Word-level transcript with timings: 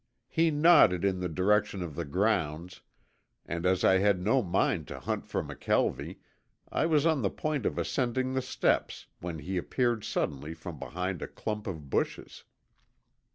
He 0.29 0.49
nodded 0.49 1.05
in 1.05 1.19
the 1.19 1.29
direction 1.29 1.83
of 1.83 1.93
the 1.93 2.05
grounds 2.05 2.81
and 3.45 3.67
as 3.67 3.83
I 3.83 3.99
had 3.99 4.19
no 4.19 4.41
mind 4.41 4.87
to 4.87 4.99
hunt 4.99 5.27
for 5.27 5.43
McKelvie 5.43 6.17
I 6.71 6.87
was 6.87 7.05
on 7.05 7.21
the 7.21 7.29
point 7.29 7.67
of 7.67 7.77
ascending 7.77 8.33
the 8.33 8.41
steps 8.41 9.05
when 9.19 9.37
he 9.37 9.57
appeared 9.57 10.03
suddenly 10.03 10.55
from 10.55 10.79
behind 10.79 11.21
a 11.21 11.27
clump 11.27 11.67
of 11.67 11.91
bushes. 11.91 12.45